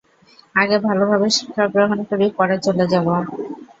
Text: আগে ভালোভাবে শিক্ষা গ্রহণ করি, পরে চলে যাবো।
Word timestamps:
আগে 0.55 0.77
ভালোভাবে 0.87 1.27
শিক্ষা 1.37 1.63
গ্রহণ 1.73 1.99
করি, 2.09 2.25
পরে 2.37 2.55
চলে 2.65 2.85
যাবো। 2.91 3.13